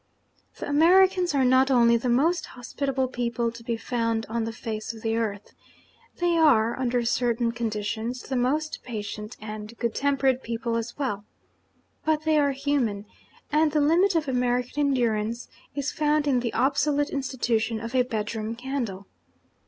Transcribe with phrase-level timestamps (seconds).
[0.57, 4.93] The Americans are not only the most hospitable people to be found on the face
[4.95, 5.53] of the earth
[6.17, 11.23] they are (under certain conditions) the most patient and good tempered people as well.
[12.03, 13.05] But they are human;
[13.51, 18.55] and the limit of American endurance is found in the obsolete institution of a bedroom
[18.55, 19.05] candle.